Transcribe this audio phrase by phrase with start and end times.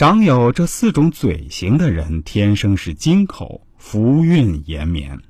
[0.00, 5.20] 长有这四种嘴型的人，天生是金口，福运延绵。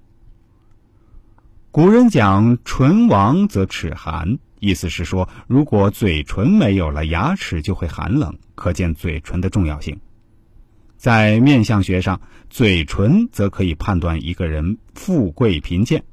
[1.73, 9.99] 古人讲“唇亡则齿寒”，意思是说，如果嘴唇没有了，牙齿就会寒冷，可见嘴唇的重要性。
[10.97, 16.05] 在面相学上，嘴唇则可以判断一个人富贵贫贱。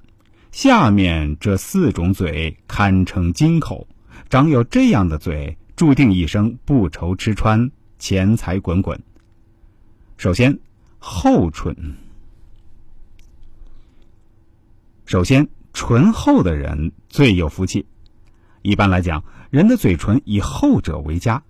[0.52, 3.88] 下面这四种嘴堪称金口，
[4.30, 7.70] 长有这样的嘴，注定一生不愁吃穿。
[8.00, 9.02] 钱财滚滚。
[10.18, 10.60] 首先，
[11.00, 11.96] 厚唇。
[15.06, 17.86] 首先，唇厚的人最有福气。
[18.62, 21.44] 一般来讲，人的嘴唇以厚者为佳，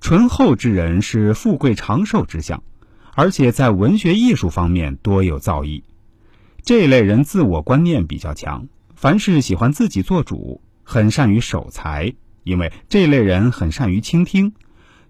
[0.00, 2.62] 唇厚之人是富贵长寿之相，
[3.14, 5.82] 而且在文学艺术方面多有造诣。
[6.62, 12.14] 这类人自我观念比较强，凡事喜欢自己做主，很善于守财，
[12.44, 14.54] 因为这类人很善于倾听。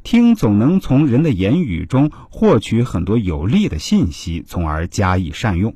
[0.02, 5.74] 听总能从人的言语中获取很多有利的信息，从而加以善用。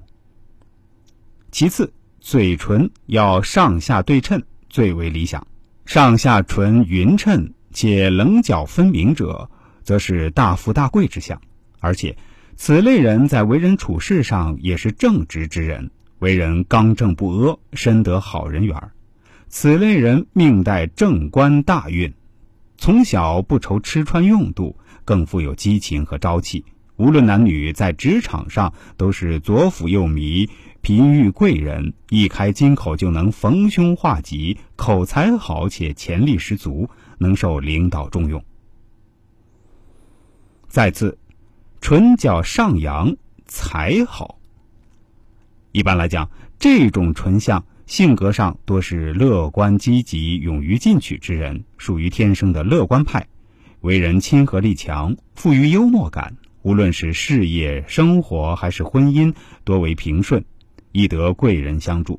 [1.50, 5.46] 其次，嘴唇要上下对称，最为理想。
[5.84, 9.48] 上下唇匀称且棱角分明者，
[9.84, 11.40] 则是大富大贵之相。
[11.78, 12.16] 而且，
[12.56, 18.76] 此类人在为人处事上也是正直之人，为人刚正不阿，深得好人缘。
[19.48, 22.12] 此类人命带正官大运。
[22.78, 26.64] 从小不愁吃穿用度，更富有激情和朝气。
[26.96, 30.48] 无论男女，在职场上都是左辅右弥，
[30.80, 36.88] 频遇贵人，一开金口就能逢凶化吉，口才好且潜力十足，
[37.18, 38.42] 能受领导重用。
[40.68, 41.18] 再次，
[41.80, 43.14] 唇角上扬，
[43.46, 44.38] 才好。
[45.72, 47.64] 一般来讲，这种唇相。
[47.86, 53.24] 性格上多是乐观积极、勇于进取之人，属于天生的乐观派，
[53.82, 56.36] 为人亲和力强，富于幽默感。
[56.62, 60.44] 无论是事业、生活还是婚姻，多为平顺，
[60.90, 62.18] 易得贵人相助。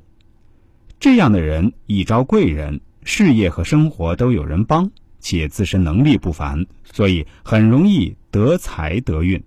[1.02, 4.90] 这样的人一招贵人，事业和生活都有人帮，
[5.20, 9.44] 且自身能力不凡，所以很容易得财得运。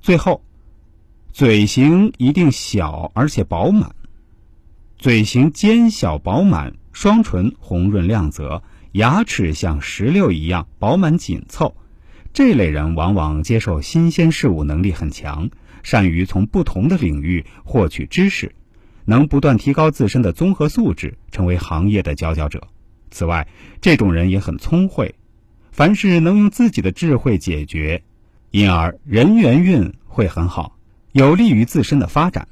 [0.00, 0.42] 最后。
[1.32, 3.94] 嘴型一定小而且饱满，
[4.98, 11.76] 嘴型尖小饱满，双唇红润亮泽，牙齿像石榴一样饱满紧凑。
[12.32, 15.48] 这类人往往接受新鲜事物能力很强，
[15.84, 18.52] 善于从不同的领域获取知识，
[19.04, 22.66] 能不断提高自身的综合素质，成为行业的佼佼者。
[23.12, 23.46] 此外，
[23.80, 25.14] 这种人也很聪慧，
[25.70, 28.02] 凡事能用自己的智慧解决，
[28.50, 30.76] 因而人缘运会很好。
[31.12, 32.46] 有利于自身的发展。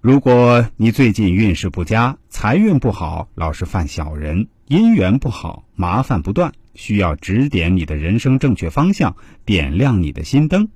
[0.00, 10.68] 如果你最近运势不佳，财运不好，老是犯小人，姻缘不好，麻烦不断，需要指点你的人生正确方向，点亮你的心灯。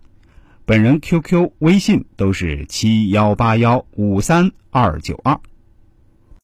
[0.64, 5.38] 本人 QQ、微信都是七幺八幺五三二九二。